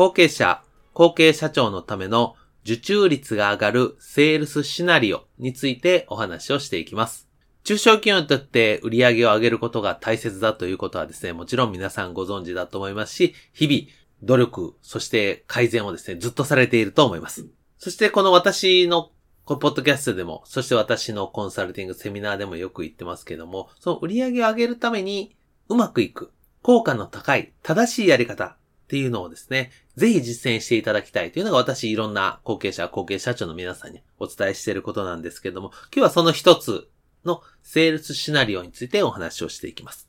[0.00, 0.62] 後継者、
[0.94, 7.28] 後継社長のための受注率が上がるセールスシナリオについてお話をしていきます。
[7.64, 17.46] 中小企業にとって売り上げを上げることが大切だということはですね、もちろん皆さんご存知だと思いますし、日々努力、そして改善をですね、ずっとされていると思います。
[17.76, 19.10] そしてこの私の
[19.44, 25.36] このポッドキャストでも、そして私のコンサルティングセミナーでもよく言ってますけども、その売り上げを上げるために
[25.68, 26.32] うまくいく、
[26.62, 28.56] 効果の高い、正しいやり方
[28.90, 36.88] っていうのをですね、ぜひ実践していただきたいというのが私いろんな後継者、後継社長の皆さんにお伝えしていることなんですけども、今日はその一つ
[37.24, 40.08] のセールスシナリオについてお話をしていきます。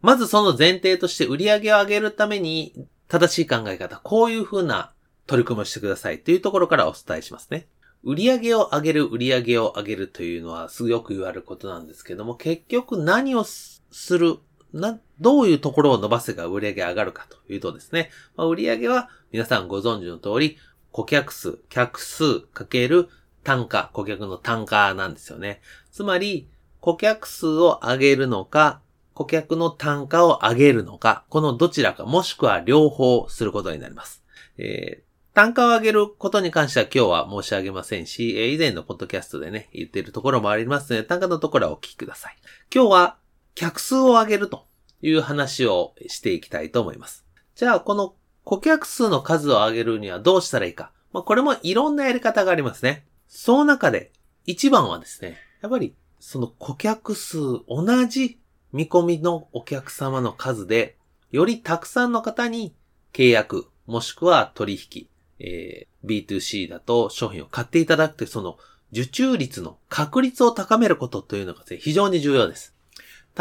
[0.00, 4.94] まずその前提として売り上げを上げるために正しい考え方、こういうふうな
[5.26, 7.68] 取り組みをしてくださいというところからお伝えしますね。
[8.02, 13.82] 売り上げを上げる、売り上げを上げるというのはすごく言われることなんですけども、結局何をす
[14.18, 14.38] る
[14.72, 20.58] な、どういうところを伸ばせば売り上げ上がるかというとですね、まあ、売り上げは皆さんご存知の通り、
[20.92, 23.08] 顧客数、客数かける
[23.44, 25.60] 単価、顧客の単価なんですよね。
[25.90, 26.48] つまり、
[26.80, 28.80] 顧客数を上げるのか、
[29.14, 34.24] 顧客の単価を上げるのか、このどちらか、もしくは両方することになります。
[34.56, 42.36] えー、単価を上げることに関しては今日は申し上げませんし、え以前のポッドキャストでね、言っているところもありますので、単価のところはお聞きください。
[42.74, 43.16] 今日は
[43.54, 44.66] 客数を上げると
[45.02, 47.24] いう話をしていきたいと思います。
[47.54, 50.92] じゃあ、この顧客数の数を上げるにはどうしたらいいか。
[51.12, 53.04] まあ、これもいろんなやり方がありますね。
[53.28, 54.12] その中で、
[54.46, 57.38] 一番はですね、やっぱり、その顧客数、
[57.68, 58.38] 同じ
[58.72, 60.96] 見込みのお客様の数で、
[61.30, 62.74] よりたくさんの方に
[63.12, 65.06] 契約、もしくは取引、
[65.38, 68.58] えー、B2C だと商品を買っていただくという、その
[68.92, 72.74] 受注率の確率を高めることというのが、非常に重要です。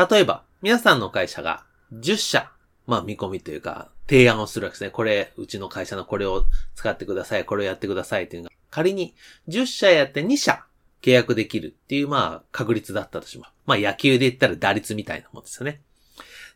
[0.08, 2.52] 例えば、皆さんの会社が10社、
[2.88, 4.92] まあ見込みというか、提案をするわけですね。
[4.92, 6.46] これ、うちの会社のこれを
[6.76, 9.14] 使ってください、これをやってくださいっていうのが、仮に
[9.50, 10.64] 10社やって2社
[11.02, 13.54] 契約できるっていう、まあ、確率だったとします。
[13.66, 15.82] まあ野球で言ったら打率みたいなもんですよね。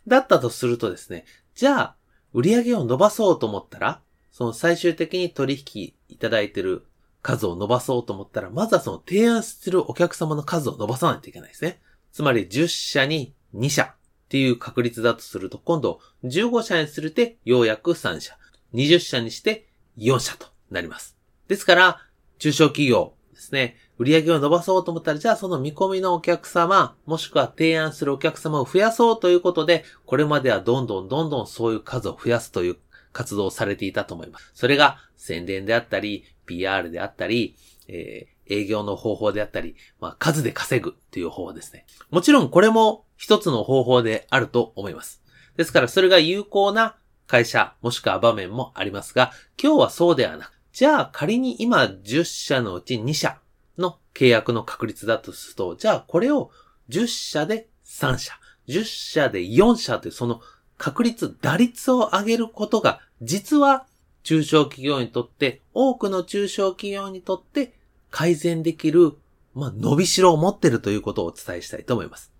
[0.08, 1.96] だったとするとですね、じゃあ、
[2.34, 4.00] 売り上げを伸ばそうと思ったら、
[4.32, 6.86] その最終的に取引いただいてる
[7.22, 11.82] 数を伸ばそうと思ったら、まずはその提案するお客様の数を伸ばさないといけないですね。
[12.14, 13.96] つまり10社に2社っ
[14.30, 18.38] ていう確率だとすると、今度15社にするてようやく3社、
[18.74, 21.18] 20社にして4社となります。
[21.48, 22.00] ですから、
[22.38, 32.78] 中小企業ですね、売上を伸ばそうと思ったら、じゃあその見込みのお客様、もしくは提案するお客様を増やそうということで、これまではどんどんどんどんそういう数を増やすという
[33.12, 34.52] 活動をされていたと思います。
[34.54, 37.56] それが宣伝であったり、PR であったり、
[37.88, 41.86] えー、営業の方法であったり、まあ、数で稼ぐっていう方法ですね。
[42.12, 45.22] もちろんこれも一つの方法であると思います。
[45.56, 46.96] ですからそれが有効な
[47.28, 49.32] 会社、もしくは場面もありますが、
[49.62, 53.38] 今日はそうではなく、じゃあ仮に今10社のうち2社
[53.78, 56.52] の契約の確率だとすると、じゃあこれを
[56.90, 58.34] 10社で3社、
[58.68, 60.42] 10社で4社というその
[60.78, 63.86] 確率、打率を上げることが、実は
[64.24, 67.74] 中小企業にとって、多くの中小企業にとって
[68.14, 69.14] 改善できる、
[69.56, 72.32] まあ、伸びしろを持ってるということをお伝えしたいと思います。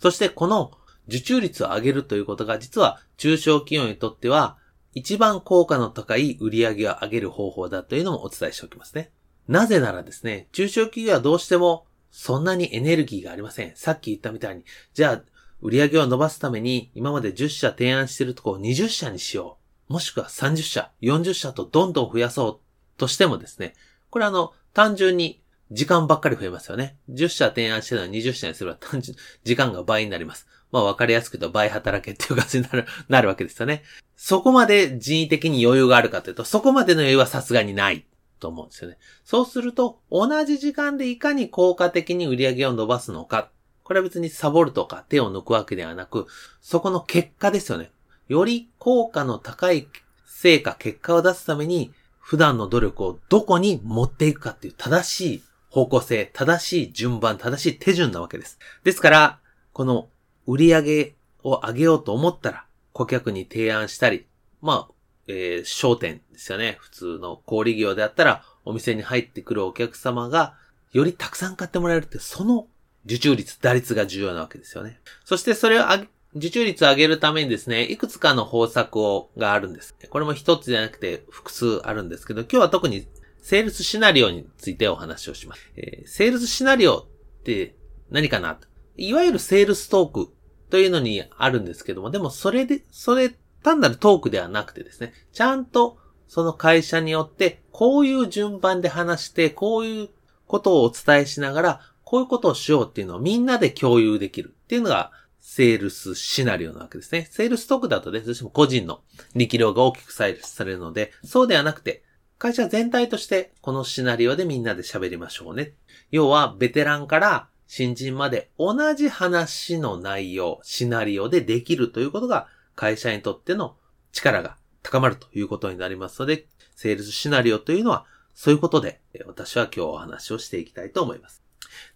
[0.00, 0.72] そしてこの
[1.06, 4.58] 受注率を上げるということが実は中小企業にとっては
[4.92, 9.12] 一番効果の高い売り上げを上げる方法だというのもお伝えしておきますね。
[9.46, 13.76] なぜならですね、中小企業はどうしてもそんなにエネルギーがありません。
[13.76, 15.22] さっき言ったみたいに、じゃあ
[15.60, 19.92] 売り上げを伸ばすために今まで10社提案してるとこを20社にしよう。
[19.92, 23.74] もしくは30社、40社とどんどん増やそうとしてもですね、
[24.10, 26.96] これあの、単純に時間ばっかり増えますよね。
[27.10, 30.46] 10社提案してるのは20社にすれば単純、時間が倍になります。
[30.72, 33.82] まあ分かりやすく言うと倍働けっていう感じになる、なるわけですよね。
[34.16, 38.04] そこまで人為的に余裕があるかというと、そこまでの余裕はさすがにない
[38.40, 38.98] と思うんですよね。
[39.24, 43.50] そうすると、同じ時間でいかに効果的に売り上げを伸ばすのか。
[43.84, 46.26] これは別にサボるとか手を抜くわけではなく、
[46.60, 47.90] そこの結果ですよね。
[48.28, 49.88] より効果の高い
[50.26, 51.92] 成果、結果を出すために、
[52.30, 58.60] 普段の努力をどこに持っていくかっていう正しい方向性、正しい順番、正しい手順なわけです。
[58.84, 59.40] ですから、
[59.72, 60.08] この
[60.46, 64.26] 売り上げを上げようと思ったら、顧客に提案したり、
[64.62, 64.94] まあ、
[65.26, 66.76] えー、商店ですよね。
[66.78, 70.54] 普通の小売業であったら、お店に入ってくるお客様が、
[70.92, 72.68] よりたくさん買ってもらえるって、その
[73.06, 75.00] 受注率、打率が重要なわけですよね。
[75.24, 75.90] そしてそれを
[76.34, 79.94] 受注率を上げるためにですね、いくつかの方策を、があるんです。
[80.08, 83.06] これも一つじゃなくて複数あるんですけど、今日は特に
[83.42, 85.70] セールスシナリオについてお話をします。
[85.76, 87.06] えー、セールスシナリオっ
[87.42, 87.74] て
[88.10, 88.58] 何かな
[88.96, 90.32] いわゆるセールストーク
[90.68, 93.30] というのにあるんですけども、でもそれで、それ
[93.62, 95.98] 単なるトークではなくてですね、ちゃんと
[96.28, 100.08] その会社によって、こういう順番で話して、こういう
[100.46, 107.26] ことをお伝えしながら、こういうことをしようっていうのをみんなで共有できるっていうのが、セールスシナリオなわけですね。
[107.30, 109.00] セールストークだとね、どうしても個人の
[109.34, 110.34] 力量が大きくされ
[110.72, 112.02] るので、そうではなくて、
[112.38, 115.74] 会社全体としてこのシナリオでみんなで喋りましょうね。
[116.10, 123.76] 要は、ベテランから新人まで同じ話の内容、シナリオでできるということが会社にとっての
[124.12, 131.39] 力が高まるということになりますので、セールスシナリオというのは、そういうことで、私は今日お話をしていきたいと思います。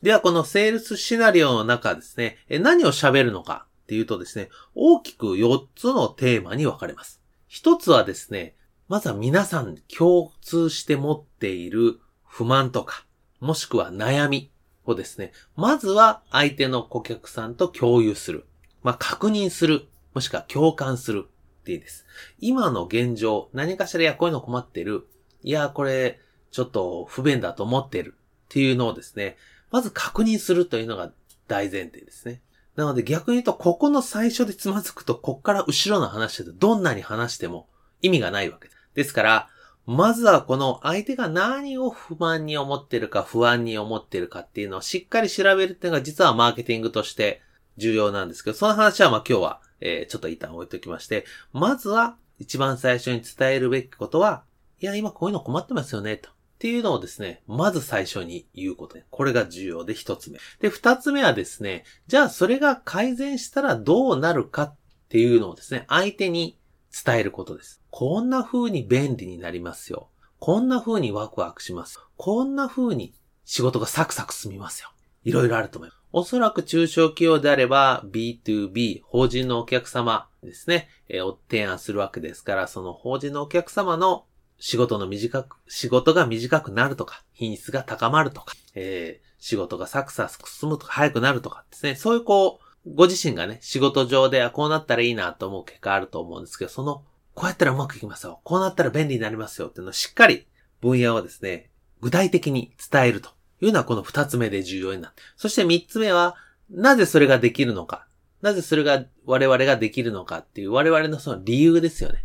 [0.02, 7.20] では、このセールスシナリオの中ですね、何を喋るのかっていうとですね、大きく4つのテーマに分かれます。
[7.48, 8.54] 一つはですね、
[8.88, 13.06] まずは皆さん共通して持っている不満とか、
[13.40, 14.50] もしくは悩み
[14.84, 18.44] をですね、まずは相手の顧客さんと共有する。
[18.82, 19.86] まあ、確認する。
[20.12, 22.04] もしくは共感するっていいです。
[22.38, 25.06] 今の現状、何かしらや、こういうの困ってる。
[25.42, 26.20] いや、これ、
[26.50, 28.14] ちょっと不便だと思ってる。
[28.44, 29.36] っていうのをですね、
[29.70, 31.12] まず確認するというのが
[31.48, 32.40] 大前提ですね。
[32.76, 37.68] なので逆に言うと、ここの最初でつまずくと、こっから後ろの話でどんなに話しても
[38.02, 38.78] 意味がないわけです。
[38.94, 39.48] ですから、
[39.86, 47.42] まずはこの相手が何を不満に思ってるか不安に思ってるかっていうのをしっかり調べるっていうのが実はマーケティングとして
[47.76, 54.44] 重要なんですけど、その話はまあ今日はえ、ちょっと一旦置いておきまして、まずは一番最初に伝えるべきことは、
[54.80, 56.30] いや、今こういうの困ってますよね、と。
[56.54, 59.04] っていうのをですね、まず最初に言うことね。
[59.10, 60.38] これが重要で一つ目。
[60.60, 64.76] で、二つ目はですね、じゃあそれが改善したらどうなるかっ
[65.08, 66.58] ていうのをですね、相手に
[67.04, 67.82] 伝えることです。
[67.90, 70.08] こんな風に便利になりますよ。
[70.38, 72.00] こんな風にワクワクします。
[72.16, 73.14] こんな風に
[73.44, 74.90] 仕事がサクサク進みますよ。
[75.24, 76.00] いろいろあると思います。
[76.12, 84.24] おそらく中小企業であれば B2B、法人のお客様ですね、え、を提案するわけですから、その法人のお客様の
[84.58, 97.02] 仕事の短く、仕事が短くなるとか、品質が高まるとか、えー、仕事がサクサク進むとか、早くなるとかですね、そういうこう、ご自身がね、仕事上ではこうなったらいいなと思う結果あると思うんですけど、その、
[97.34, 98.40] こうやったらうまくいきますよ。
[98.44, 100.46] こうなったら便利になりますよっていうのをしっかり
[100.80, 101.70] 分野をですね、
[102.00, 103.30] 具体的に伝えると
[103.60, 105.22] いうのはこの二つ目で重要になって。
[105.36, 106.36] そして三つ目は、
[106.70, 108.06] なぜそれができるのか。
[108.42, 112.24] なぜそれが我々ができるのかっていう我々のその理由ですよね。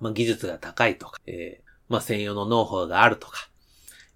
[0.00, 3.48] まあ、技術が高いとか、えー、まあ、専用のノウハウがあるとか、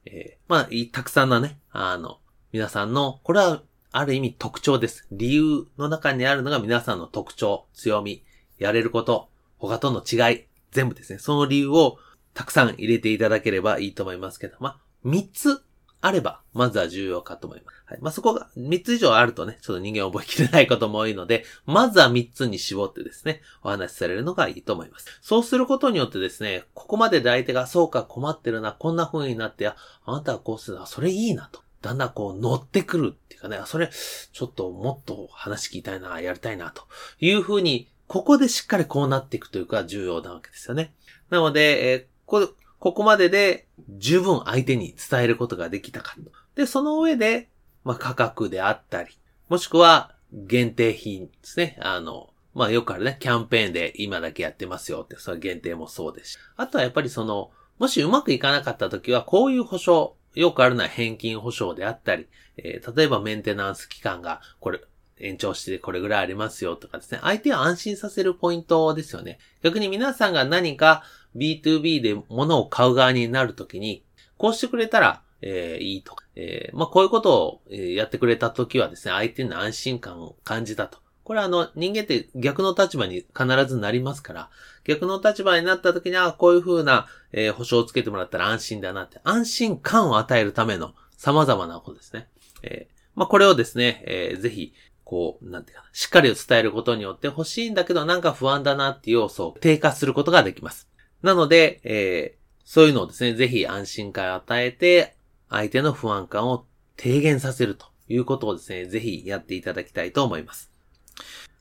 [0.06, 2.18] えー、まあ、たくさんのね、あの、
[2.52, 3.62] 皆さんの、これは
[3.92, 5.06] ある意味特徴です。
[5.12, 8.24] 理由の中にあるのが皆さんの特徴、強み、
[8.58, 11.18] やれること、他との違い、全部ですね。
[11.18, 11.98] その理由を
[12.32, 15.62] たくさん入れていただければいいと思いますけど、まあ、三つ
[16.06, 17.82] あれば、まずは重要かと思います。
[17.86, 17.98] はい。
[18.02, 25.18] まあ、そこが3つ以上あるとね、ちょっと人間覚えきれないことも多いので、まずは3つに絞ってですね、お話しされるのがいいと思います。
[25.22, 31.62] そうすることによってですね、ここまでで相手が、そうか困ってるな、こんな風になって、ああなたはこうするな、それいいなと。
[31.80, 36.82] だんだんこう乗ってくるっていうかね、それ、ちょっともっと話聞きたいな、やりたいな、と
[37.18, 40.92] いう風に、ここでしっかりこうなっていくというか重要なわけですよね。
[41.30, 46.20] なので、えー、こここまでで十分相手に伝えることができたかと。
[46.54, 47.48] で、その上で、
[47.82, 51.78] まあ、価格であったり、もしくは限定品ですね。
[51.80, 56.38] あの、まあ、よくあるね、キャンペーンで今だけやってますよって、それ限定もそうですし。
[56.58, 62.26] あとはやっぱりその、もしうまくいかなかった時は、こういう保証、よくあるのは返金保証であったり、
[62.58, 64.82] えー、例えばメンテナンス期間が、これ、
[65.18, 67.20] 延長してこれぐらいありますよとかですね。
[67.22, 69.38] 相手を安心させるポイントですよね。
[69.62, 71.02] 逆に皆さんが何か
[71.36, 74.04] B2B で物を買う側になるときに、
[74.36, 80.98] こうしてくれたら、えー、いいとか、えー、まあ、こういうことを、やってくれたときはですね、相手に安心感を感じたと。
[81.22, 84.50] これはあの、人間って逆の立場に必ずなりますから、
[84.84, 92.28] 逆の立場になった時には、こういう風な、えー、保証をつけてもらったら安心だなって、安心感を与えるための様々なことですね。
[92.62, 94.74] えー、まあ、これをですね、えー、ぜひ、
[95.04, 100.88] こう、なんていうかな、しっかり伝えることによって欲しいんだけどなんか不安だなっていう要素を低下することができます。
[101.24, 105.16] なので、えー、そういうのをですね、ぜひ安心感を与えて、
[105.48, 106.66] 相手の不安感を
[106.96, 110.70] 低減させるということをですね、ぜひやっていただきたいと思います。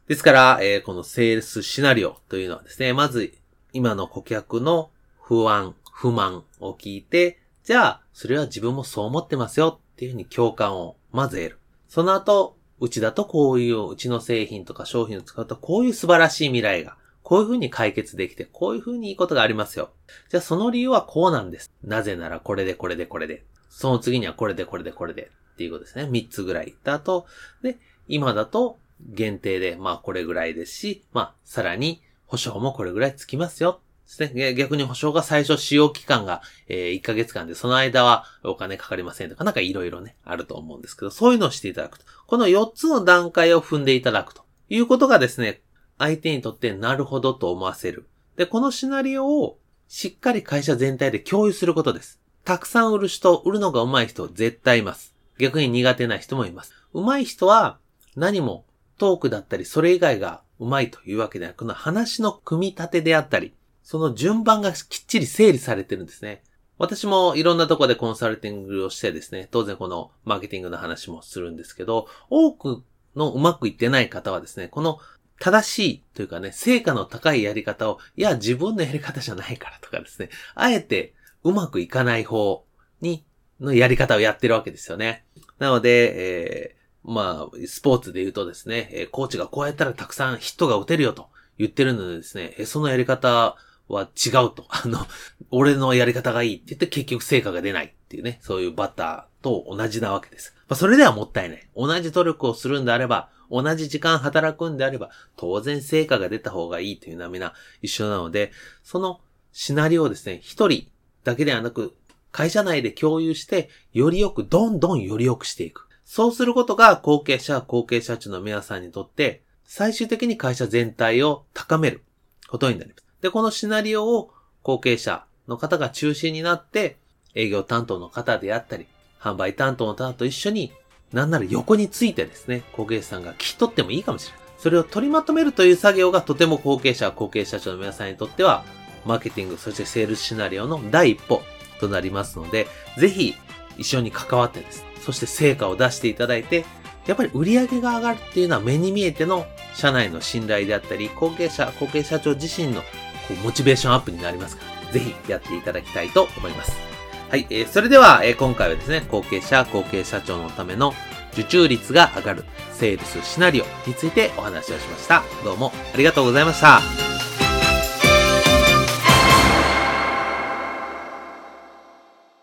[0.09, 3.33] ですから、えー、このセールスシナリオというのはですね、まず
[3.71, 4.89] 今の顧客の
[5.21, 11.59] 不安、不満を聞いて、じゃあ、それは自分もそう思ってますよっていうふうに共感をまず得る。
[11.87, 16.97] その後、うちだとこういう、うちの製品とか商品を使うとこういう素晴らしい未来が、
[17.33, 19.89] こういうふうに解決できて、こういうふうにいいことがありますよ。
[20.29, 21.73] じゃあその理由はこうなんです。
[21.83, 23.43] なぜならこれでこれでこれで。
[23.69, 25.31] その次にはこれでこれでこれで。
[25.53, 26.03] っていうことですね。
[26.03, 27.25] 3つぐらい言った後、
[27.63, 33.81] で、今だと限定で、まあこれぐらいですし、まあさらに保証もこれぐらいつきますよ。
[34.05, 34.53] ですね。
[34.53, 42.05] 逆に保証が最初使用期間が、え、1ヶ月間で、その間はお金かかりませんとか、なんかいろいろね、あると思うんですけど、そういうのをしていただくと。
[42.27, 45.63] この4つの段階を踏んでいただくということがですね、
[46.03, 48.07] 相手にとってなるほどと思わせる。
[48.35, 49.57] で、このシナリオを
[49.87, 52.19] しっかり会社全体で共有することです。
[52.43, 55.15] たくさん売る人、売るのが上手い人絶対います。
[55.39, 56.73] 逆に苦手な人もいます。
[56.93, 57.77] 上手い人は
[58.17, 58.65] 何も
[58.97, 66.43] トークだったりそれ以外が上手いというわけではなく、この話の組み立てであったり、その順番がきっちり整理されてるんですね。
[66.77, 72.83] 私もいろんなとこでコンサルティングをしてですね、当然このマーケティングの話もするんですけど、多く
[73.15, 74.99] のうまくいってない方はですね、この
[75.43, 82.63] 正しいというかね、成果の高いやり方を、いや、自分のやり方じゃないからとかですね、あえてうまくいかない方
[83.01, 83.25] に、
[83.59, 85.25] のやり方をやってるわけですよね。
[85.59, 93.57] なので、えー、まあ、スポーツで言うとですね、えコーチがこうやったらたくさんヒットが打てるよと言ってるのでですね、えそのやり方
[93.89, 94.65] は違うと。
[94.71, 95.05] あの、
[95.51, 100.55] 俺のやり方がいいって言って結局成果が出ないっていうね、そういうバッターと同じなわけです。
[100.69, 101.69] まあ、それではもったいない。
[101.75, 108.51] 同じ努力をするんであれば、同じ時間働くんであれば、当然成果が出た方がいいというのはみんな一緒なので、
[108.83, 110.87] そのシナリオをですね、一人
[111.23, 111.93] だけではなく、
[112.31, 115.87] 会社内で共有して、よりよく、どんどんよりよくしていく。
[116.03, 122.03] そうすることが後継者、後継者長の皆さんにとって、最終的に会社全体を高める
[122.47, 123.03] ことになります。
[123.21, 124.31] で、このシナリオを
[124.63, 126.97] 後継者の方が中心になって、
[127.35, 128.87] 営業担当の方であったり、
[129.19, 130.73] 販売担当の方と一緒に、
[131.13, 134.43] なんなら横についてですね、後継者さんが聞き取ってもいいかもしれない。
[134.57, 138.63] それを取りまとめるという作業がとても後継者、後継者長の皆さんにとっては、
[139.05, 141.41] マーケティング、そしてセールスシナリオの第一歩
[141.79, 142.67] となりますので、
[142.97, 143.35] ぜひ
[143.77, 144.85] 一緒に関わってです。
[145.01, 146.65] そして成果を出していただいて、
[147.05, 152.87] やっぱり売り上げが上がるっていうのは目に見えての社内の信頼であったり、後継者、後継社長自身のこ
[153.31, 156.92] うモチベーションアップになりますから、ぜひやっていただきたいと思います。
[157.33, 160.93] はい、えー、それでは、えー、今回はですね、後継者、後継社長のための
[161.31, 165.23] 受注率が上がるセールスシナリオについてお話をしました。
[165.43, 167.12] どうもありがとうございました。